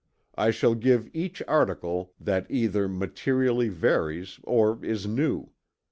[0.33, 5.51] I shall give each article that either materially varies or is new.